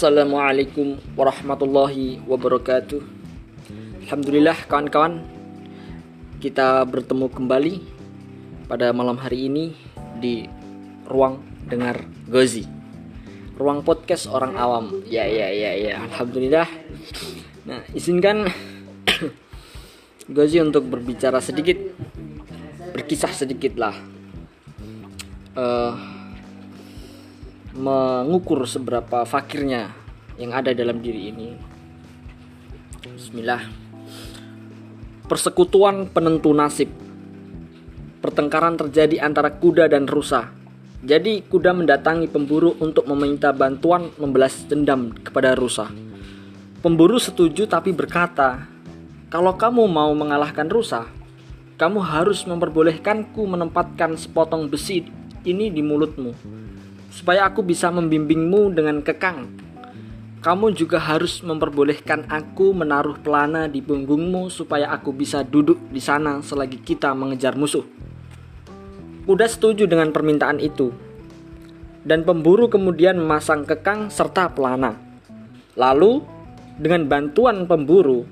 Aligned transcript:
Assalamualaikum 0.00 0.96
warahmatullahi 1.12 2.24
wabarakatuh. 2.24 3.04
Alhamdulillah 4.00 4.56
kawan-kawan 4.64 5.20
Kita 6.40 6.88
bertemu 6.88 7.28
kembali 7.28 7.74
pada 8.64 8.96
malam 8.96 9.20
hari 9.20 9.52
ini 9.52 9.76
Di 10.16 10.48
ruang 11.04 11.44
dengar 11.68 12.00
Gozi. 12.24 12.64
Ruang 13.60 13.84
podcast 13.84 14.24
orang 14.32 14.56
awam. 14.56 15.04
Ya 15.04 15.28
ya 15.28 15.52
ya 15.52 15.76
ya. 15.76 16.00
Alhamdulillah. 16.08 16.64
Nah 17.68 17.84
izinkan 17.92 18.48
Gozi 20.32 20.64
untuk 20.64 20.88
berbicara 20.88 21.44
sedikit 21.44 21.76
Berkisah 22.96 23.36
sedikit 23.36 23.76
lah 23.76 23.92
uh, 25.60 26.19
mengukur 27.70 28.66
seberapa 28.66 29.22
fakirnya 29.22 29.94
yang 30.34 30.50
ada 30.50 30.74
dalam 30.74 30.98
diri 30.98 31.30
ini. 31.30 31.48
Bismillah. 33.06 33.62
Persekutuan 35.30 36.10
penentu 36.10 36.50
nasib. 36.50 36.90
Pertengkaran 38.18 38.74
terjadi 38.74 39.22
antara 39.22 39.54
kuda 39.54 39.86
dan 39.86 40.10
rusa. 40.10 40.50
Jadi 41.00 41.46
kuda 41.46 41.72
mendatangi 41.72 42.28
pemburu 42.28 42.76
untuk 42.82 43.08
meminta 43.08 43.54
bantuan 43.54 44.12
membalas 44.20 44.66
dendam 44.68 45.14
kepada 45.16 45.56
rusa. 45.56 45.88
Pemburu 46.84 47.16
setuju 47.16 47.64
tapi 47.70 47.94
berkata, 47.94 48.68
"Kalau 49.32 49.56
kamu 49.56 49.88
mau 49.88 50.12
mengalahkan 50.12 50.68
rusa, 50.68 51.08
kamu 51.80 52.04
harus 52.04 52.44
memperbolehkanku 52.44 53.40
menempatkan 53.46 54.18
sepotong 54.18 54.68
besi 54.68 55.08
ini 55.46 55.72
di 55.72 55.80
mulutmu." 55.80 56.36
Supaya 57.10 57.50
aku 57.50 57.66
bisa 57.66 57.90
membimbingmu 57.90 58.70
dengan 58.72 59.02
kekang. 59.02 59.50
Kamu 60.40 60.72
juga 60.72 60.96
harus 60.96 61.44
memperbolehkan 61.44 62.24
aku 62.32 62.72
menaruh 62.72 63.20
pelana 63.20 63.68
di 63.68 63.84
punggungmu 63.84 64.48
supaya 64.48 64.88
aku 64.88 65.12
bisa 65.12 65.44
duduk 65.44 65.76
di 65.92 66.00
sana 66.00 66.40
selagi 66.40 66.80
kita 66.80 67.12
mengejar 67.12 67.60
musuh. 67.60 67.84
Kuda 69.28 69.44
setuju 69.44 69.84
dengan 69.84 70.08
permintaan 70.16 70.56
itu. 70.64 70.88
Dan 72.00 72.24
pemburu 72.24 72.72
kemudian 72.72 73.20
memasang 73.20 73.68
kekang 73.68 74.08
serta 74.08 74.48
pelana. 74.48 74.96
Lalu, 75.76 76.24
dengan 76.80 77.04
bantuan 77.04 77.68
pemburu, 77.68 78.24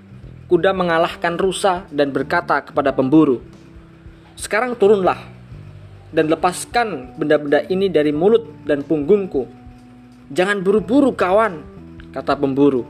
kuda 0.49 0.73
mengalahkan 0.73 1.37
rusa 1.37 1.85
dan 1.93 2.09
berkata 2.09 2.65
kepada 2.65 2.97
pemburu, 2.97 3.45
"Sekarang 4.33 4.73
turunlah, 4.73 5.21
dan 6.13 6.29
lepaskan 6.33 7.13
benda-benda 7.17 7.65
ini 7.69 7.89
dari 7.93 8.13
mulut 8.13 8.65
dan 8.65 8.83
punggungku. 8.85 9.47
Jangan 10.33 10.61
buru-buru 10.61 11.13
kawan, 11.13 11.63
kata 12.13 12.37
pemburu. 12.37 12.85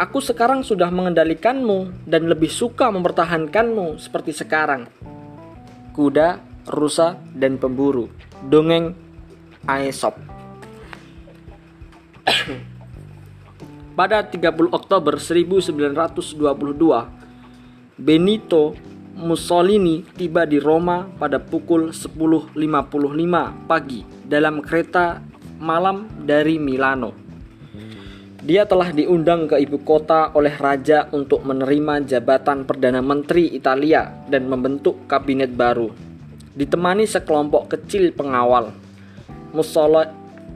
Aku 0.00 0.24
sekarang 0.24 0.64
sudah 0.64 0.88
mengendalikanmu 0.88 2.08
dan 2.08 2.24
lebih 2.24 2.48
suka 2.48 2.88
mempertahankanmu 2.88 4.00
seperti 4.00 4.32
sekarang. 4.32 4.88
Kuda, 5.92 6.40
rusa, 6.72 7.20
dan 7.36 7.60
pemburu. 7.60 8.08
Dongeng 8.48 8.96
Aesop. 9.68 10.16
Pada 13.92 14.24
30 14.24 14.72
Oktober 14.72 15.20
1922, 15.20 18.00
Benito 18.00 18.72
Mussolini 19.20 20.00
tiba 20.16 20.48
di 20.48 20.56
Roma 20.56 21.04
pada 21.04 21.36
pukul 21.36 21.92
10.55 21.92 22.56
pagi 23.68 24.00
dalam 24.24 24.64
kereta 24.64 25.20
malam 25.60 26.08
dari 26.24 26.56
Milano. 26.56 27.12
Dia 28.40 28.64
telah 28.64 28.88
diundang 28.88 29.44
ke 29.52 29.60
ibu 29.60 29.84
kota 29.84 30.32
oleh 30.32 30.56
raja 30.56 31.12
untuk 31.12 31.44
menerima 31.44 32.08
jabatan 32.08 32.64
Perdana 32.64 33.04
Menteri 33.04 33.52
Italia 33.52 34.08
dan 34.32 34.48
membentuk 34.48 35.04
kabinet 35.04 35.52
baru. 35.52 35.92
Ditemani 36.56 37.04
sekelompok 37.04 37.76
kecil 37.76 38.16
pengawal. 38.16 38.72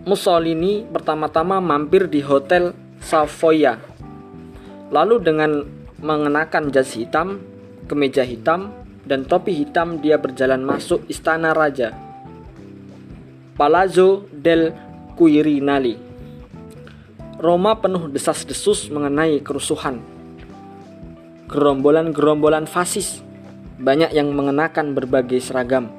Mussolini 0.08 0.88
pertama-tama 0.88 1.60
mampir 1.60 2.08
di 2.08 2.24
Hotel 2.24 2.72
Savoia. 3.04 3.76
Lalu 4.88 5.16
dengan 5.20 5.60
mengenakan 6.00 6.72
jas 6.72 6.96
hitam, 6.96 7.40
kemeja 7.86 8.24
hitam, 8.24 8.72
dan 9.04 9.28
topi 9.28 9.52
hitam 9.52 10.00
dia 10.00 10.16
berjalan 10.16 10.64
masuk 10.64 11.04
istana 11.12 11.52
raja. 11.52 11.92
Palazzo 13.54 14.26
del 14.32 14.74
Quirinali. 15.14 15.94
Roma 17.38 17.76
penuh 17.78 18.08
desas-desus 18.08 18.88
mengenai 18.88 19.38
kerusuhan. 19.44 20.00
Gerombolan-gerombolan 21.46 22.64
fasis, 22.64 23.20
banyak 23.76 24.16
yang 24.16 24.32
mengenakan 24.32 24.96
berbagai 24.96 25.44
seragam, 25.44 25.92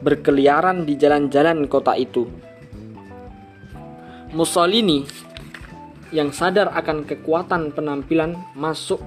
berkeliaran 0.00 0.88
di 0.88 0.96
jalan-jalan 0.96 1.68
kota 1.68 1.94
itu. 1.94 2.26
Mussolini 4.32 5.04
yang 6.10 6.34
sadar 6.34 6.74
akan 6.74 7.06
kekuatan 7.06 7.70
penampilan 7.70 8.34
masuk 8.58 8.98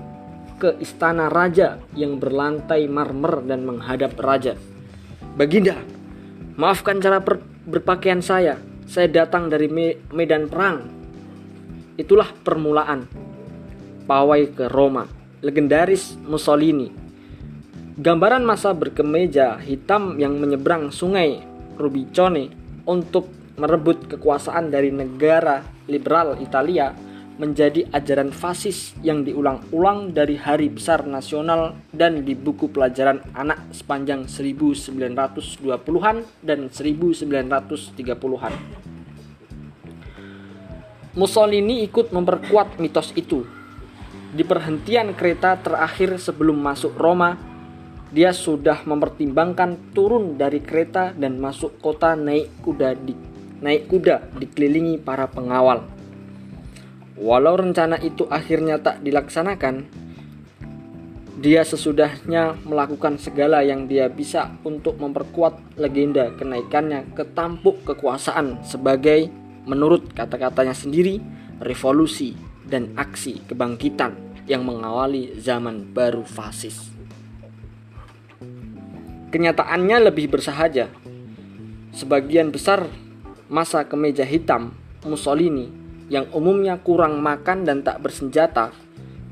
ke 0.64 0.80
istana 0.80 1.28
raja 1.28 1.84
yang 1.92 2.24
berlantai 2.24 2.88
marmer 2.88 3.44
dan 3.44 3.68
menghadap 3.68 4.16
raja. 4.16 4.56
Baginda, 5.36 5.76
maafkan 6.56 7.04
cara 7.04 7.20
berpakaian 7.68 8.24
saya. 8.24 8.56
Saya 8.88 9.12
datang 9.12 9.52
dari 9.52 9.68
me 9.68 10.00
medan 10.16 10.48
perang. 10.48 10.88
Itulah 12.00 12.32
permulaan 12.48 13.12
pawai 14.08 14.56
ke 14.56 14.72
Roma, 14.72 15.04
legendaris 15.44 16.16
Mussolini. 16.24 16.88
Gambaran 18.00 18.48
masa 18.48 18.72
berkemeja 18.72 19.60
hitam 19.60 20.16
yang 20.16 20.40
menyeberang 20.40 20.96
sungai 20.96 21.44
Rubicone 21.76 22.56
untuk 22.88 23.28
merebut 23.60 24.08
kekuasaan 24.08 24.72
dari 24.72 24.96
negara 24.96 25.60
liberal 25.92 26.40
Italia 26.40 26.96
menjadi 27.42 27.90
ajaran 27.90 28.30
fasis 28.30 28.94
yang 29.02 29.26
diulang-ulang 29.26 30.14
dari 30.14 30.38
hari 30.38 30.70
besar 30.70 31.06
nasional 31.10 31.74
dan 31.90 32.22
di 32.22 32.38
buku 32.38 32.70
pelajaran 32.70 33.26
anak 33.34 33.74
sepanjang 33.74 34.30
1920-an 34.30 36.18
dan 36.46 36.70
1930-an. 36.70 38.54
Mussolini 41.14 41.86
ikut 41.86 42.10
memperkuat 42.10 42.82
mitos 42.82 43.14
itu. 43.14 43.46
Di 44.34 44.42
perhentian 44.42 45.14
kereta 45.14 45.54
terakhir 45.62 46.18
sebelum 46.18 46.58
masuk 46.58 46.98
Roma, 46.98 47.38
dia 48.10 48.34
sudah 48.34 48.82
mempertimbangkan 48.86 49.94
turun 49.94 50.42
dari 50.42 50.62
kereta 50.62 51.14
dan 51.14 51.38
masuk 51.38 51.78
kota 51.82 52.18
naik 52.18 52.50
kuda 52.66 52.98
di 52.98 53.14
naik 53.62 53.90
kuda 53.90 54.34
dikelilingi 54.38 55.02
para 55.02 55.30
pengawal. 55.30 55.93
Walau 57.14 57.62
rencana 57.62 58.02
itu 58.02 58.26
akhirnya 58.26 58.82
tak 58.82 59.06
dilaksanakan, 59.06 59.86
dia 61.44 61.62
sesudahnya 61.62 62.56
melakukan 62.64 63.20
segala 63.20 63.62
yang 63.62 63.86
dia 63.86 64.08
bisa 64.08 64.56
untuk 64.64 64.96
memperkuat 64.98 65.76
legenda 65.76 66.32
kenaikannya 66.40 67.12
ke 67.14 67.28
tampuk 67.36 67.84
kekuasaan 67.84 68.64
sebagai, 68.66 69.28
menurut 69.68 70.10
kata-katanya 70.16 70.74
sendiri, 70.74 71.20
revolusi 71.62 72.34
dan 72.66 72.96
aksi 72.98 73.44
kebangkitan 73.46 74.16
yang 74.48 74.64
mengawali 74.64 75.36
zaman 75.38 75.92
baru 75.92 76.26
fasis. 76.26 76.90
Kenyataannya 79.30 80.10
lebih 80.10 80.32
bersahaja. 80.32 80.90
Sebagian 81.94 82.50
besar 82.50 82.90
masa 83.52 83.86
kemeja 83.86 84.26
hitam 84.26 84.74
Mussolini 85.06 85.83
yang 86.14 86.30
umumnya 86.30 86.78
kurang 86.78 87.26
makan 87.26 87.66
dan 87.66 87.82
tak 87.82 87.98
bersenjata 88.06 88.70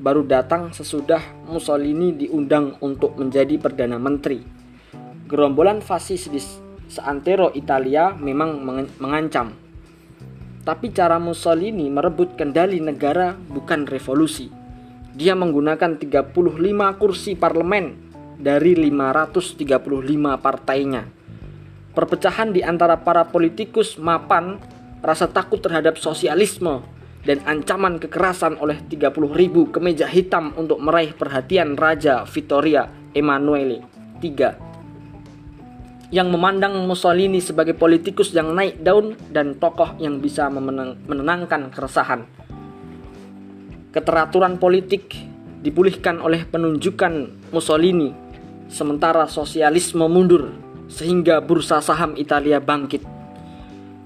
baru 0.02 0.26
datang 0.26 0.74
sesudah 0.74 1.22
Mussolini 1.46 2.10
diundang 2.18 2.82
untuk 2.82 3.22
menjadi 3.22 3.62
Perdana 3.62 4.02
Menteri. 4.02 4.42
Gerombolan 5.30 5.86
fasis 5.86 6.26
di 6.26 6.42
seantero 6.90 7.54
Italia 7.54 8.18
memang 8.18 8.66
mengancam. 8.98 9.54
Tapi 10.66 10.90
cara 10.90 11.22
Mussolini 11.22 11.86
merebut 11.94 12.34
kendali 12.34 12.82
negara 12.82 13.38
bukan 13.38 13.86
revolusi. 13.86 14.50
Dia 15.14 15.38
menggunakan 15.38 16.02
35 16.02 16.34
kursi 16.98 17.38
parlemen 17.38 17.94
dari 18.42 18.74
535 18.74 19.62
partainya. 20.42 21.06
Perpecahan 21.94 22.50
di 22.50 22.66
antara 22.66 22.98
para 22.98 23.30
politikus 23.30 24.02
mapan 24.02 24.58
rasa 25.02 25.30
takut 25.30 25.62
terhadap 25.62 25.98
sosialisme, 25.98 26.86
dan 27.22 27.38
ancaman 27.46 28.02
kekerasan 28.02 28.58
oleh 28.58 28.82
30 28.90 29.14
ribu 29.38 29.70
kemeja 29.70 30.10
hitam 30.10 30.58
untuk 30.58 30.82
meraih 30.82 31.14
perhatian 31.14 31.78
Raja 31.78 32.26
Vittoria 32.26 32.90
Emanuele 33.14 33.86
III. 34.22 34.58
yang 36.10 36.28
memandang 36.28 36.76
Mussolini 36.90 37.40
sebagai 37.40 37.78
politikus 37.78 38.34
yang 38.34 38.52
naik 38.52 38.82
daun 38.84 39.16
dan 39.32 39.56
tokoh 39.56 39.96
yang 40.02 40.20
bisa 40.20 40.50
menenangkan 40.52 41.72
keresahan. 41.72 42.28
Keteraturan 43.96 44.60
politik 44.60 45.16
dipulihkan 45.62 46.20
oleh 46.20 46.44
penunjukan 46.44 47.32
Mussolini, 47.54 48.12
sementara 48.68 49.30
sosialisme 49.30 50.04
mundur 50.10 50.52
sehingga 50.92 51.40
bursa 51.40 51.80
saham 51.80 52.20
Italia 52.20 52.60
bangkit. 52.60 53.11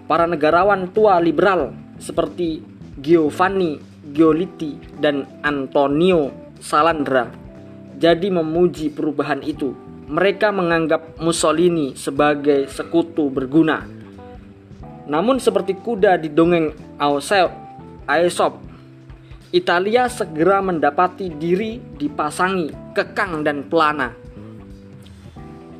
Para 0.06 0.30
negarawan 0.30 0.94
tua 0.94 1.18
liberal 1.18 1.74
seperti 1.98 2.62
Giovanni 3.02 3.82
Giolitti 4.14 4.78
dan 5.02 5.26
Antonio 5.42 6.30
Salandra 6.62 7.46
jadi 7.96 8.28
memuji 8.28 8.92
perubahan 8.92 9.40
itu 9.40 9.72
mereka 10.06 10.54
menganggap 10.54 11.18
Mussolini 11.18 11.98
sebagai 11.98 12.70
sekutu 12.70 13.32
berguna. 13.32 13.88
Namun 15.10 15.42
seperti 15.42 15.80
kuda 15.80 16.20
di 16.22 16.30
dongeng 16.30 16.76
Aesop, 18.06 18.54
Italia 19.56 20.12
segera 20.12 20.62
mendapati 20.62 21.32
diri 21.34 21.80
dipasangi 21.80 22.94
kekang 22.94 23.42
dan 23.42 23.66
pelana. 23.66 24.14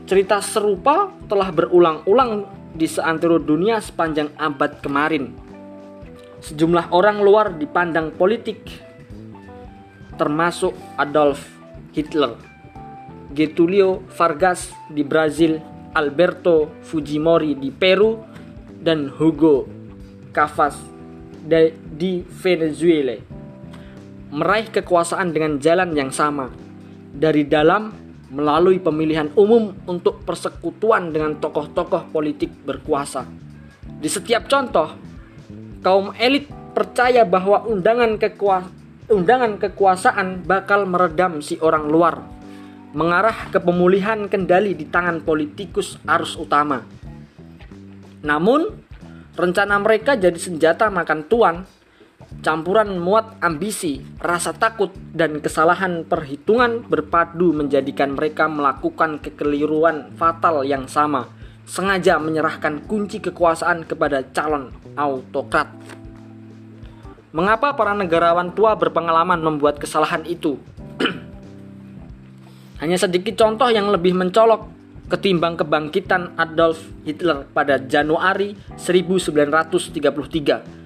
Cerita 0.06 0.38
serupa 0.42 1.10
telah 1.26 1.50
berulang-ulang 1.50 2.46
di 2.76 2.86
seantero 2.86 3.40
dunia 3.40 3.80
sepanjang 3.80 4.36
abad 4.36 4.84
kemarin. 4.84 5.32
Sejumlah 6.44 6.92
orang 6.92 7.24
luar 7.24 7.56
dipandang 7.56 8.14
politik, 8.14 8.68
termasuk 10.20 10.76
Adolf 11.00 11.42
Hitler 11.96 12.56
Getulio 13.36 14.06
Vargas 14.16 14.72
di 14.88 15.04
Brazil, 15.04 15.60
Alberto 15.92 16.72
Fujimori 16.88 17.58
di 17.60 17.68
Peru, 17.68 18.22
dan 18.80 19.12
Hugo 19.12 19.68
Chavez 20.32 20.78
di 21.96 22.24
Venezuela. 22.24 23.18
Meraih 24.32 24.72
kekuasaan 24.72 25.36
dengan 25.36 25.60
jalan 25.60 25.92
yang 25.96 26.12
sama, 26.16 26.48
dari 27.12 27.44
dalam 27.44 28.05
melalui 28.34 28.82
pemilihan 28.82 29.30
umum 29.38 29.76
untuk 29.86 30.26
persekutuan 30.26 31.14
dengan 31.14 31.38
tokoh-tokoh 31.38 32.10
politik 32.10 32.50
berkuasa. 32.66 33.26
Di 34.02 34.10
setiap 34.10 34.50
contoh, 34.50 34.94
kaum 35.86 36.14
elit 36.18 36.50
percaya 36.74 37.24
bahwa 37.24 37.66
undangan, 37.66 38.18
kekuas 38.18 38.66
undangan 39.06 39.62
kekuasaan 39.62 40.42
bakal 40.50 40.90
meredam 40.90 41.38
si 41.46 41.62
orang 41.62 41.86
luar 41.86 42.36
mengarah 42.96 43.52
ke 43.52 43.60
pemulihan 43.60 44.32
kendali 44.32 44.72
di 44.72 44.88
tangan 44.88 45.20
politikus 45.20 46.00
arus 46.08 46.40
utama. 46.40 46.80
Namun, 48.24 48.72
rencana 49.36 49.76
mereka 49.84 50.16
jadi 50.16 50.40
senjata 50.40 50.88
makan 50.88 51.28
tuan, 51.28 51.68
campuran 52.46 53.02
muat 53.02 53.42
ambisi, 53.42 54.06
rasa 54.22 54.54
takut, 54.54 54.94
dan 55.14 55.42
kesalahan 55.42 56.06
perhitungan 56.06 56.86
berpadu 56.86 57.58
menjadikan 57.58 58.14
mereka 58.14 58.46
melakukan 58.46 59.18
kekeliruan 59.18 60.14
fatal 60.14 60.62
yang 60.62 60.86
sama, 60.86 61.26
sengaja 61.66 62.22
menyerahkan 62.22 62.86
kunci 62.86 63.18
kekuasaan 63.18 63.90
kepada 63.90 64.22
calon 64.30 64.70
autokrat. 64.94 65.74
Mengapa 67.36 67.76
para 67.76 67.92
negarawan 67.92 68.56
tua 68.56 68.80
berpengalaman 68.80 69.44
membuat 69.44 69.76
kesalahan 69.82 70.24
itu? 70.24 70.56
Hanya 72.82 72.96
sedikit 72.96 73.36
contoh 73.36 73.68
yang 73.74 73.92
lebih 73.92 74.16
mencolok 74.16 74.72
ketimbang 75.12 75.60
kebangkitan 75.60 76.40
Adolf 76.40 76.80
Hitler 77.06 77.46
pada 77.52 77.78
Januari 77.78 78.56
1933. 78.78 80.85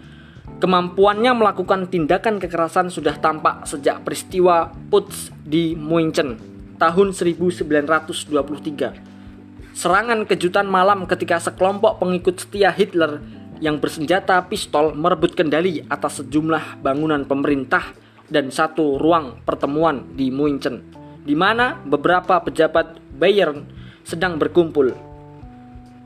Kemampuannya 0.59 1.31
melakukan 1.39 1.87
tindakan 1.87 2.35
kekerasan 2.35 2.91
sudah 2.91 3.15
tampak 3.15 3.63
sejak 3.63 4.03
peristiwa 4.03 4.67
Putsch 4.91 5.31
di 5.47 5.71
München 5.71 6.35
tahun 6.75 7.15
1923. 7.15 9.71
Serangan 9.71 10.27
kejutan 10.27 10.67
malam 10.67 11.07
ketika 11.07 11.39
sekelompok 11.39 12.03
pengikut 12.03 12.43
setia 12.43 12.75
Hitler 12.75 13.23
yang 13.63 13.79
bersenjata 13.79 14.43
pistol 14.51 14.91
merebut 14.99 15.31
kendali 15.31 15.79
atas 15.87 16.19
sejumlah 16.19 16.83
bangunan 16.83 17.23
pemerintah 17.23 17.95
dan 18.27 18.51
satu 18.51 18.99
ruang 18.99 19.39
pertemuan 19.47 20.11
di 20.11 20.27
München 20.27 20.83
di 21.23 21.39
mana 21.39 21.79
beberapa 21.87 22.35
pejabat 22.43 22.99
Bayern 23.15 23.63
sedang 24.03 24.35
berkumpul. 24.35 24.91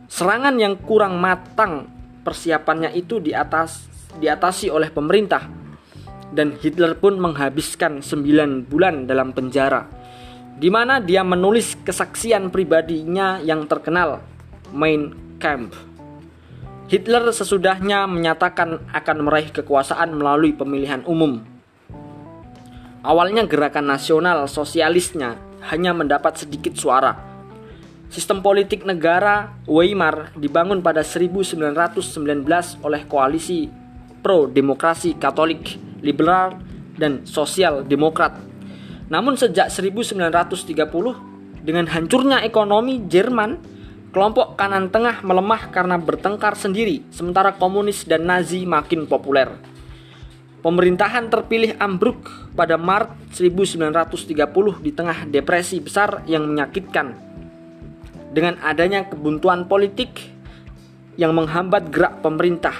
Serangan 0.10 0.54
yang 0.62 0.78
kurang 0.78 1.18
matang 1.18 1.90
persiapannya 2.22 2.94
itu 2.94 3.18
di 3.18 3.34
atas 3.34 3.93
diatasi 4.18 4.70
oleh 4.70 4.90
pemerintah 4.90 5.46
dan 6.34 6.58
Hitler 6.58 6.98
pun 6.98 7.22
menghabiskan 7.22 8.02
9 8.02 8.70
bulan 8.70 9.06
dalam 9.06 9.32
penjara 9.32 9.86
di 10.58 10.70
mana 10.70 11.02
dia 11.02 11.26
menulis 11.26 11.78
kesaksian 11.82 12.54
pribadinya 12.54 13.42
yang 13.42 13.66
terkenal 13.66 14.22
Mein 14.74 15.14
Kampf. 15.42 15.78
Hitler 16.90 17.26
sesudahnya 17.34 18.06
menyatakan 18.06 18.86
akan 18.94 19.18
meraih 19.26 19.50
kekuasaan 19.50 20.14
melalui 20.14 20.54
pemilihan 20.54 21.02
umum 21.10 21.54
Awalnya 23.04 23.44
gerakan 23.44 23.92
nasional 23.92 24.48
sosialisnya 24.48 25.36
hanya 25.68 25.92
mendapat 25.92 26.40
sedikit 26.40 26.72
suara. 26.80 27.20
Sistem 28.08 28.40
politik 28.40 28.88
negara 28.88 29.60
Weimar 29.68 30.32
dibangun 30.40 30.80
pada 30.80 31.04
1919 31.04 31.60
oleh 32.80 33.02
koalisi 33.04 33.68
pro-demokrasi 34.24 35.20
Katolik, 35.20 35.78
liberal, 36.00 36.58
dan 36.96 37.28
sosial 37.28 37.84
demokrat. 37.84 38.40
Namun 39.12 39.36
sejak 39.36 39.68
1930 39.68 41.62
dengan 41.62 41.86
hancurnya 41.92 42.42
ekonomi 42.42 43.04
Jerman, 43.06 43.60
kelompok 44.16 44.56
kanan 44.56 44.88
tengah 44.90 45.20
melemah 45.22 45.70
karena 45.70 46.00
bertengkar 46.00 46.56
sendiri, 46.56 47.04
sementara 47.12 47.54
komunis 47.54 48.08
dan 48.08 48.24
Nazi 48.24 48.64
makin 48.64 49.06
populer. 49.06 49.52
Pemerintahan 50.64 51.28
terpilih 51.28 51.76
ambruk 51.76 52.32
pada 52.56 52.80
Maret 52.80 53.36
1930 53.36 54.80
di 54.80 54.92
tengah 54.96 55.28
depresi 55.28 55.84
besar 55.84 56.24
yang 56.24 56.48
menyakitkan. 56.48 57.12
Dengan 58.32 58.56
adanya 58.64 59.04
kebuntuan 59.12 59.68
politik 59.68 60.24
yang 61.20 61.36
menghambat 61.36 61.92
gerak 61.92 62.24
pemerintah, 62.24 62.74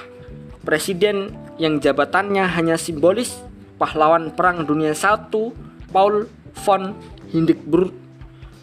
presiden 0.64 1.36
yang 1.60 1.78
jabatannya 1.78 2.48
hanya 2.48 2.74
simbolis, 2.80 3.38
pahlawan 3.78 4.32
Perang 4.34 4.64
Dunia 4.66 4.96
I, 4.96 5.52
Paul 5.92 6.26
von 6.64 6.96
Hindenburg, 7.30 7.92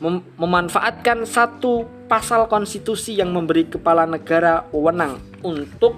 mem 0.02 0.26
memanfaatkan 0.36 1.24
satu 1.30 1.86
pasal 2.10 2.50
konstitusi 2.50 3.16
yang 3.16 3.32
memberi 3.32 3.70
kepala 3.70 4.10
negara 4.10 4.68
wewenang 4.74 5.22
untuk 5.46 5.96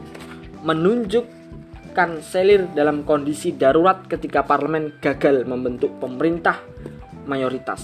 menunjuk 0.62 1.26
kanselir 1.96 2.68
dalam 2.76 3.08
kondisi 3.08 3.56
darurat 3.56 4.06
ketika 4.10 4.44
parlemen 4.44 4.94
gagal 5.00 5.48
membentuk 5.48 5.94
pemerintah 6.02 6.60
mayoritas. 7.26 7.82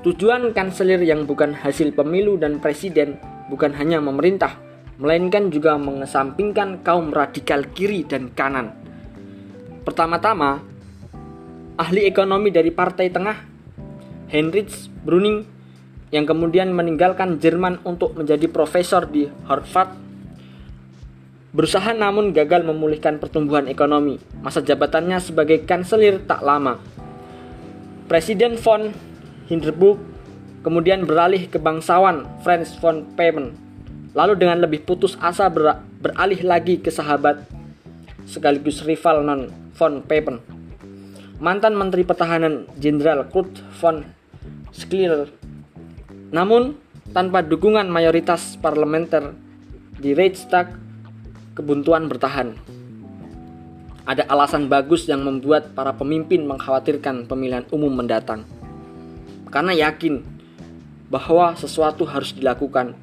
Tujuan 0.00 0.56
kanselir 0.56 1.04
yang 1.04 1.28
bukan 1.28 1.52
hasil 1.52 1.92
pemilu 1.92 2.40
dan 2.40 2.56
presiden 2.56 3.20
bukan 3.52 3.76
hanya 3.76 4.00
memerintah, 4.00 4.56
melainkan 5.00 5.48
juga 5.48 5.80
mengesampingkan 5.80 6.84
kaum 6.84 7.10
radikal 7.10 7.64
kiri 7.72 8.04
dan 8.04 8.30
kanan. 8.36 8.76
Pertama-tama, 9.82 10.60
ahli 11.80 12.04
ekonomi 12.04 12.52
dari 12.52 12.68
Partai 12.68 13.08
Tengah, 13.08 13.36
Heinrich 14.28 14.92
Bruning, 15.02 15.48
yang 16.12 16.28
kemudian 16.28 16.70
meninggalkan 16.76 17.40
Jerman 17.40 17.80
untuk 17.82 18.12
menjadi 18.14 18.44
profesor 18.46 19.08
di 19.08 19.24
Harvard 19.48 20.10
Berusaha 21.50 21.90
namun 21.90 22.30
gagal 22.30 22.62
memulihkan 22.62 23.18
pertumbuhan 23.18 23.66
ekonomi. 23.66 24.22
Masa 24.38 24.62
jabatannya 24.62 25.18
sebagai 25.18 25.66
kanselir 25.66 26.22
tak 26.22 26.46
lama. 26.46 26.78
Presiden 28.06 28.54
von 28.54 28.94
Hindenburg 29.50 29.98
kemudian 30.62 31.02
beralih 31.02 31.50
ke 31.50 31.58
bangsawan 31.58 32.22
Franz 32.46 32.78
von 32.78 33.02
Papen. 33.18 33.69
Lalu 34.10 34.42
dengan 34.42 34.58
lebih 34.58 34.82
putus 34.82 35.14
asa 35.22 35.46
ber 35.46 35.78
beralih 36.02 36.42
lagi 36.42 36.82
ke 36.82 36.90
sahabat 36.90 37.46
sekaligus 38.26 38.82
rival 38.82 39.22
non 39.22 39.50
von 39.78 40.02
Papen. 40.02 40.42
Mantan 41.40 41.72
Menteri 41.72 42.04
Pertahanan 42.04 42.68
Jenderal 42.76 43.24
Kurt 43.30 43.64
von 43.80 44.04
Schiller. 44.74 45.30
Namun 46.30 46.76
tanpa 47.10 47.40
dukungan 47.42 47.88
mayoritas 47.88 48.60
parlementer 48.60 49.34
di 49.98 50.12
Reichstag 50.12 50.74
kebuntuan 51.56 52.06
bertahan. 52.06 52.54
Ada 54.06 54.26
alasan 54.26 54.66
bagus 54.66 55.06
yang 55.06 55.22
membuat 55.22 55.70
para 55.72 55.94
pemimpin 55.94 56.42
mengkhawatirkan 56.46 57.30
pemilihan 57.30 57.66
umum 57.70 57.94
mendatang. 57.94 58.42
Karena 59.50 59.70
yakin 59.74 60.22
bahwa 61.10 61.54
sesuatu 61.58 62.06
harus 62.06 62.34
dilakukan. 62.34 62.94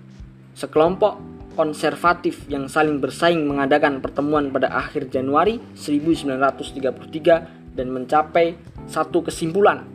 Sekelompok 0.58 1.22
konservatif 1.54 2.50
yang 2.50 2.66
saling 2.66 2.98
bersaing 2.98 3.46
mengadakan 3.46 4.02
pertemuan 4.02 4.50
pada 4.50 4.74
akhir 4.74 5.14
Januari 5.14 5.62
1933 5.78 7.78
dan 7.78 7.88
mencapai 7.94 8.58
satu 8.90 9.30
kesimpulan. 9.30 9.86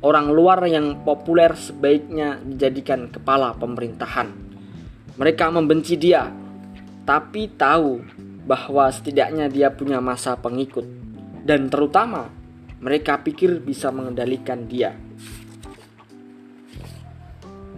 Orang 0.00 0.32
luar 0.32 0.64
yang 0.64 1.04
populer 1.04 1.52
sebaiknya 1.52 2.40
dijadikan 2.40 3.12
kepala 3.12 3.52
pemerintahan. 3.60 4.32
Mereka 5.20 5.52
membenci 5.52 6.00
dia, 6.00 6.32
tapi 7.04 7.52
tahu 7.52 8.00
bahwa 8.48 8.88
setidaknya 8.88 9.52
dia 9.52 9.68
punya 9.68 10.00
masa 10.00 10.40
pengikut. 10.40 10.88
Dan 11.44 11.68
terutama, 11.68 12.32
mereka 12.80 13.20
pikir 13.20 13.60
bisa 13.60 13.92
mengendalikan 13.92 14.64
dia. 14.64 14.96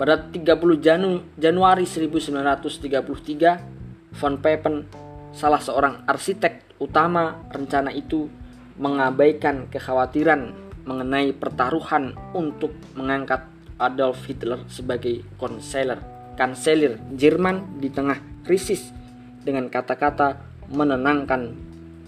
Pada 0.00 0.16
30 0.16 0.80
Janu, 0.80 1.20
Januari 1.36 1.84
1933, 1.84 4.16
von 4.16 4.40
Papen, 4.40 4.88
salah 5.36 5.60
seorang 5.60 6.08
arsitek 6.08 6.80
utama 6.80 7.36
rencana 7.52 7.92
itu, 7.92 8.32
mengabaikan 8.80 9.68
kekhawatiran 9.68 10.56
mengenai 10.88 11.36
pertaruhan 11.36 12.16
untuk 12.32 12.72
mengangkat 12.96 13.44
Adolf 13.76 14.24
Hitler 14.24 14.64
sebagai 14.72 15.20
konseler, 15.36 16.00
kanselir 16.32 16.96
Jerman 17.12 17.76
di 17.76 17.92
tengah 17.92 18.16
krisis 18.48 18.96
dengan 19.44 19.68
kata-kata 19.68 20.40
menenangkan 20.72 21.52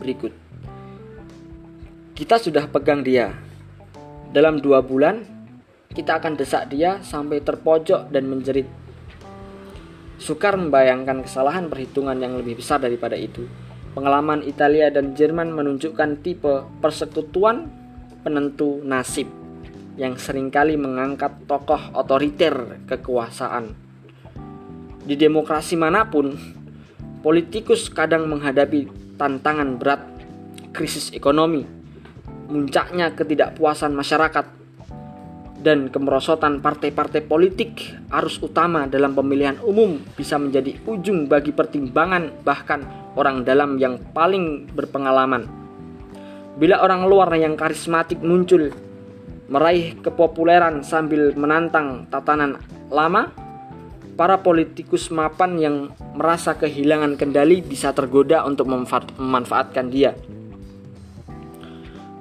berikut. 0.01 0.33
Kita 2.17 2.41
sudah 2.41 2.73
pegang 2.73 3.05
dia. 3.05 3.37
Dalam 4.33 4.65
dua 4.65 4.81
bulan, 4.81 5.42
kita 5.93 6.19
akan 6.19 6.41
desak 6.41 6.73
dia 6.73 7.05
sampai 7.05 7.45
terpojok 7.45 8.09
dan 8.09 8.25
menjerit. 8.29 8.65
Sukar 10.17 10.57
membayangkan 10.57 11.29
kesalahan 11.29 11.69
perhitungan 11.69 12.17
yang 12.17 12.41
lebih 12.41 12.61
besar 12.65 12.81
daripada 12.81 13.13
itu. 13.13 13.45
Pengalaman 13.93 14.41
Italia 14.49 14.89
dan 14.89 15.13
Jerman 15.13 15.53
menunjukkan 15.53 16.25
tipe 16.25 16.65
persekutuan 16.81 17.69
penentu 18.25 18.81
nasib 18.81 19.29
yang 20.01 20.17
sering 20.17 20.49
kali 20.49 20.81
mengangkat 20.81 21.45
tokoh 21.45 21.93
otoriter 21.93 22.81
kekuasaan. 22.89 23.77
Di 25.05 25.19
demokrasi 25.19 25.77
mana 25.77 26.09
pun, 26.09 26.33
politikus 27.21 27.93
kadang 27.93 28.31
menghadapi 28.33 28.89
tantangan 29.21 29.77
berat, 29.77 30.01
krisis 30.73 31.13
ekonomi, 31.13 31.67
muncaknya 32.49 33.13
ketidakpuasan 33.13 33.93
masyarakat 33.93 34.62
dan 35.63 35.89
kemerosotan 35.89 36.59
partai-partai 36.59 37.23
politik 37.23 37.95
arus 38.11 38.43
utama 38.43 38.91
dalam 38.91 39.15
pemilihan 39.15 39.63
umum 39.63 40.03
bisa 40.19 40.35
menjadi 40.37 40.75
ujung 40.85 41.31
bagi 41.31 41.55
pertimbangan 41.55 42.43
bahkan 42.43 42.83
orang 43.15 43.47
dalam 43.47 43.79
yang 43.79 44.03
paling 44.11 44.67
berpengalaman. 44.75 45.47
Bila 46.59 46.83
orang 46.83 47.07
luar 47.07 47.33
yang 47.39 47.55
karismatik 47.55 48.21
muncul 48.21 48.75
meraih 49.49 49.97
kepopuleran 50.03 50.83
sambil 50.83 51.33
menantang 51.39 52.11
tatanan 52.11 52.59
lama, 52.91 53.31
para 54.19 54.41
politikus 54.41 55.09
mapan 55.09 55.57
yang 55.57 55.77
merasa 56.13 56.59
kehilangan 56.59 57.17
kendali 57.17 57.65
bisa 57.65 57.95
tergoda 57.97 58.45
untuk 58.45 58.69
memanfaatkan 58.69 59.89
dia. 59.89 60.13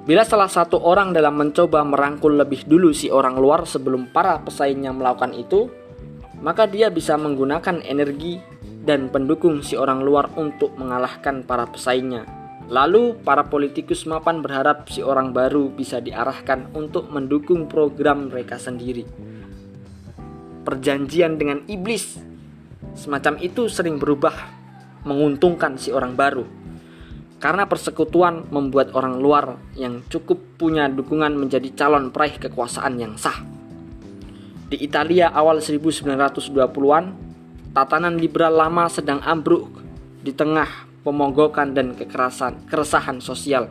Bila 0.02 0.26
salah 0.26 0.50
satu 0.50 0.82
orang 0.82 1.14
dalam 1.14 1.38
mencoba 1.38 1.86
merangkul 1.86 2.34
lebih 2.34 2.66
dulu 2.66 2.90
si 2.90 3.06
orang 3.06 3.38
luar 3.38 3.62
sebelum 3.70 4.10
para 4.10 4.42
pesaingnya 4.42 4.90
melakukan 4.90 5.30
itu, 5.30 5.70
maka 6.42 6.66
dia 6.66 6.90
bisa 6.90 7.14
menggunakan 7.14 7.86
energi 7.86 8.42
dan 8.82 9.14
pendukung 9.14 9.62
si 9.62 9.78
orang 9.78 10.02
luar 10.02 10.26
untuk 10.34 10.74
mengalahkan 10.74 11.46
para 11.46 11.70
pesaingnya. 11.70 12.26
Lalu, 12.66 13.14
para 13.22 13.46
politikus 13.46 14.02
mapan 14.02 14.42
berharap 14.42 14.90
si 14.90 15.06
orang 15.06 15.30
baru 15.30 15.70
bisa 15.70 16.02
diarahkan 16.02 16.74
untuk 16.74 17.06
mendukung 17.06 17.70
program 17.70 18.26
mereka 18.26 18.58
sendiri. 18.58 19.06
Perjanjian 20.66 21.38
dengan 21.38 21.62
iblis 21.70 22.18
semacam 22.98 23.38
itu 23.38 23.70
sering 23.70 24.02
berubah, 24.02 24.34
menguntungkan 25.06 25.78
si 25.78 25.94
orang 25.94 26.18
baru 26.18 26.61
karena 27.42 27.66
persekutuan 27.66 28.46
membuat 28.54 28.94
orang 28.94 29.18
luar 29.18 29.58
yang 29.74 30.06
cukup 30.06 30.38
punya 30.62 30.86
dukungan 30.86 31.34
menjadi 31.34 31.74
calon 31.74 32.14
peraih 32.14 32.38
kekuasaan 32.38 33.02
yang 33.02 33.18
sah. 33.18 33.42
Di 34.70 34.78
Italia 34.78 35.34
awal 35.34 35.58
1920-an, 35.58 37.04
tatanan 37.74 38.14
liberal 38.14 38.54
lama 38.54 38.86
sedang 38.86 39.18
ambruk 39.26 39.74
di 40.22 40.30
tengah 40.30 40.70
pemogokan 41.02 41.74
dan 41.74 41.98
kekerasan, 41.98 42.70
keresahan 42.70 43.18
sosial. 43.18 43.66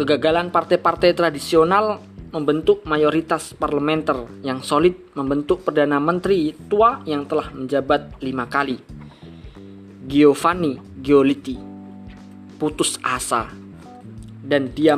Kegagalan 0.00 0.48
partai-partai 0.48 1.12
tradisional 1.12 2.00
membentuk 2.32 2.82
mayoritas 2.88 3.52
parlementer 3.52 4.24
yang 4.40 4.64
solid 4.64 5.12
membentuk 5.12 5.68
Perdana 5.68 6.00
Menteri 6.00 6.50
tua 6.66 7.04
yang 7.04 7.28
telah 7.28 7.52
menjabat 7.52 8.24
lima 8.24 8.48
kali. 8.48 8.80
Giovanni 10.08 10.80
Giolitti 10.98 11.73
putus 12.56 12.98
asa 13.02 13.50
dan 14.44 14.70
dia 14.76 14.94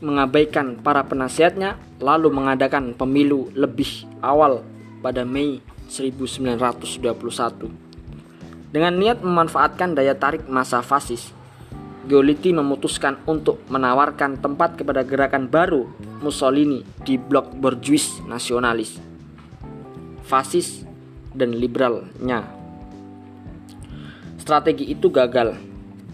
mengabaikan 0.00 0.80
para 0.80 1.04
penasihatnya 1.04 1.76
lalu 2.00 2.32
mengadakan 2.32 2.96
pemilu 2.96 3.52
lebih 3.52 4.08
awal 4.24 4.64
pada 5.04 5.22
Mei 5.28 5.60
1921. 5.92 7.68
Dengan 8.70 8.94
niat 8.96 9.20
memanfaatkan 9.20 9.98
daya 9.98 10.14
tarik 10.14 10.46
masa 10.46 10.80
fasis, 10.80 11.34
Giolitti 12.08 12.50
memutuskan 12.56 13.20
untuk 13.28 13.60
menawarkan 13.68 14.40
tempat 14.40 14.80
kepada 14.80 15.04
gerakan 15.04 15.52
baru 15.52 15.84
Mussolini 16.24 16.80
di 17.04 17.20
blok 17.20 17.52
borjuis 17.60 18.24
nasionalis, 18.24 18.96
fasis, 20.24 20.86
dan 21.36 21.52
liberalnya. 21.54 22.46
Strategi 24.40 24.88
itu 24.88 25.12
gagal 25.12 25.69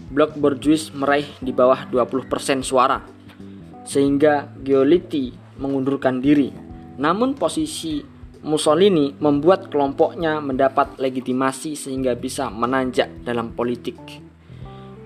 blok 0.07 0.39
borjuis 0.39 0.95
meraih 0.95 1.27
di 1.43 1.51
bawah 1.51 1.87
20% 1.91 2.63
suara 2.63 3.03
sehingga 3.87 4.51
Giolitti 4.59 5.31
mengundurkan 5.57 6.19
diri. 6.19 6.51
Namun 6.99 7.39
posisi 7.39 8.03
Mussolini 8.43 9.11
membuat 9.17 9.67
kelompoknya 9.67 10.39
mendapat 10.39 11.01
legitimasi 11.01 11.73
sehingga 11.73 12.13
bisa 12.13 12.47
menanjak 12.47 13.09
dalam 13.25 13.51
politik. 13.51 13.97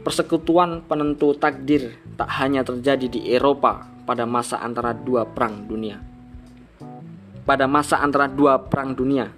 Persekutuan 0.02 0.86
penentu 0.86 1.38
takdir 1.38 1.96
tak 2.18 2.30
hanya 2.42 2.66
terjadi 2.66 3.08
di 3.08 3.22
Eropa 3.32 3.86
pada 4.06 4.26
masa 4.26 4.60
antara 4.60 4.94
dua 4.98 5.30
perang 5.30 5.66
dunia. 5.66 6.02
Pada 7.46 7.66
masa 7.66 8.02
antara 8.02 8.30
dua 8.30 8.62
perang 8.62 8.94
dunia, 8.94 9.30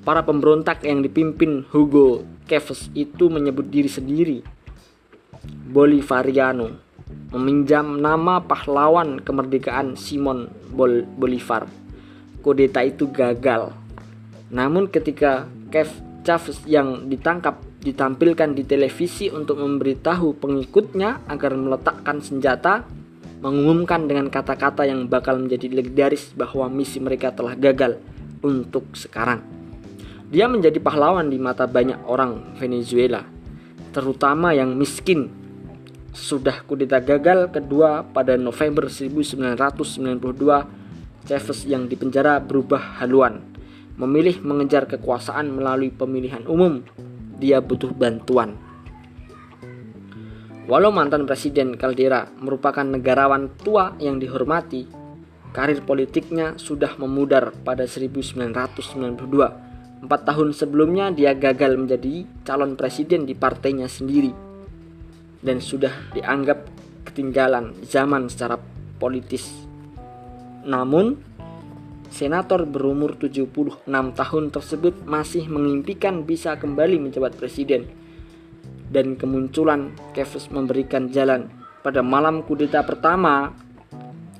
Para 0.00 0.24
pemberontak 0.24 0.80
yang 0.84 1.04
dipimpin 1.04 1.68
Hugo 1.68 2.24
Chavez 2.48 2.88
itu 2.96 3.28
menyebut 3.28 3.68
diri 3.68 3.88
sendiri 3.88 4.38
Bolivariano, 5.70 6.80
meminjam 7.32 8.00
nama 8.00 8.42
pahlawan 8.42 9.22
kemerdekaan 9.22 9.94
Simon 9.94 10.50
Bolivar 11.16 11.68
kudeta 12.40 12.80
itu 12.82 13.06
gagal. 13.08 13.70
Namun 14.50 14.88
ketika 14.88 15.46
Kev 15.70 15.88
Chavez 16.26 16.58
yang 16.66 17.06
ditangkap 17.06 17.60
ditampilkan 17.80 18.52
di 18.52 18.64
televisi 18.66 19.32
untuk 19.32 19.60
memberitahu 19.60 20.36
pengikutnya 20.36 21.24
agar 21.30 21.56
meletakkan 21.56 22.20
senjata, 22.20 22.84
mengumumkan 23.40 24.04
dengan 24.04 24.28
kata-kata 24.28 24.84
yang 24.84 25.08
bakal 25.08 25.40
menjadi 25.40 25.80
legendaris 25.80 26.36
bahwa 26.36 26.68
misi 26.68 27.00
mereka 27.00 27.32
telah 27.32 27.56
gagal 27.56 27.96
untuk 28.44 28.84
sekarang. 28.92 29.59
Dia 30.30 30.46
menjadi 30.46 30.78
pahlawan 30.78 31.26
di 31.26 31.42
mata 31.42 31.66
banyak 31.66 32.06
orang 32.06 32.54
Venezuela, 32.54 33.26
terutama 33.90 34.54
yang 34.54 34.78
miskin. 34.78 35.26
Sudah 36.14 36.62
kudeta 36.62 37.02
gagal 37.02 37.50
kedua 37.50 38.06
pada 38.06 38.38
November 38.38 38.86
1992 38.86 41.26
Chavez 41.26 41.58
yang 41.66 41.90
dipenjara 41.90 42.38
berubah 42.38 43.02
haluan, 43.02 43.42
memilih 43.98 44.38
mengejar 44.46 44.86
kekuasaan 44.86 45.50
melalui 45.50 45.90
pemilihan 45.90 46.46
umum. 46.46 46.86
Dia 47.42 47.58
butuh 47.58 47.90
bantuan. 47.90 48.54
Walau 50.70 50.94
mantan 50.94 51.26
Presiden 51.26 51.74
Caldera 51.74 52.30
merupakan 52.38 52.86
negarawan 52.86 53.50
tua 53.58 53.98
yang 53.98 54.22
dihormati, 54.22 54.86
karir 55.50 55.82
politiknya 55.82 56.54
sudah 56.54 56.94
memudar 57.02 57.50
pada 57.66 57.82
1992. 57.82 59.69
Empat 60.00 60.24
tahun 60.24 60.56
sebelumnya 60.56 61.12
dia 61.12 61.36
gagal 61.36 61.76
menjadi 61.76 62.24
calon 62.48 62.72
presiden 62.72 63.28
di 63.28 63.36
partainya 63.36 63.84
sendiri 63.84 64.32
dan 65.44 65.60
sudah 65.60 65.92
dianggap 66.16 66.68
ketinggalan 67.04 67.76
zaman 67.84 68.28
secara 68.32 68.56
politis. 69.00 69.48
Namun, 70.64 71.16
senator 72.12 72.68
berumur 72.68 73.16
76 73.16 73.88
tahun 73.88 74.44
tersebut 74.52 75.04
masih 75.04 75.48
mengimpikan 75.48 76.24
bisa 76.24 76.56
kembali 76.56 77.00
menjabat 77.00 77.36
presiden. 77.36 77.88
Dan 78.90 79.14
kemunculan 79.14 79.94
Keves 80.16 80.50
memberikan 80.50 81.12
jalan. 81.14 81.46
Pada 81.80 82.04
malam 82.04 82.42
kudeta 82.44 82.82
pertama, 82.84 83.54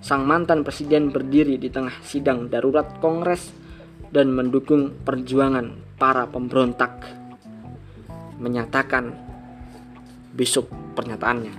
sang 0.02 0.26
mantan 0.26 0.66
presiden 0.66 1.08
berdiri 1.08 1.56
di 1.56 1.70
tengah 1.70 1.94
sidang 2.02 2.50
darurat 2.50 2.98
Kongres 2.98 3.59
dan 4.10 4.34
mendukung 4.34 4.94
perjuangan 5.06 5.70
para 5.98 6.26
pemberontak. 6.26 7.06
Menyatakan 8.42 9.14
besok 10.34 10.70
pernyataannya. 10.94 11.54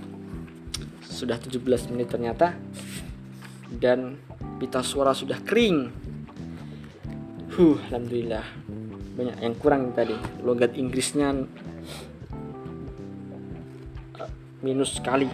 Sudah 1.06 1.38
17 1.38 1.92
menit 1.92 2.08
ternyata 2.10 2.56
dan 3.68 4.20
pita 4.60 4.84
suara 4.84 5.16
sudah 5.16 5.40
kering. 5.40 5.88
Huh, 7.52 7.78
alhamdulillah. 7.88 8.44
Banyak 9.12 9.36
yang 9.44 9.54
kurang 9.60 9.92
tadi. 9.92 10.16
Logat 10.40 10.74
Inggrisnya 10.74 11.36
minus 14.64 14.96
sekali. 14.96 15.28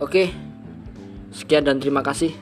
Oke. 0.00 0.32
Sekian 1.34 1.66
dan 1.66 1.82
terima 1.82 2.00
kasih. 2.00 2.32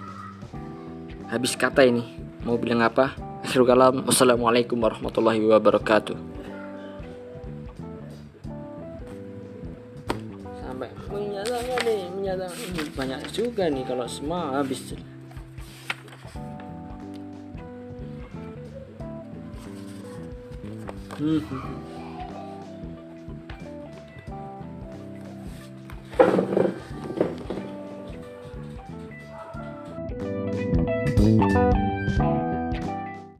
Habis 1.32 1.56
kata 1.56 1.84
ini. 1.84 2.04
Mau 2.42 2.58
bilang 2.58 2.82
apa? 2.82 3.14
Akhirul 3.46 3.66
kalam. 3.66 4.02
Wassalamualaikum 4.06 4.78
warahmatullahi 4.78 5.42
wabarakatuh. 5.46 6.32
ini 12.72 12.82
banyak 12.94 13.20
juga 13.34 13.68
nih 13.68 13.84
kalau 13.86 14.06
semua 14.08 14.62
habis 14.62 14.94
hmm. 21.18 21.91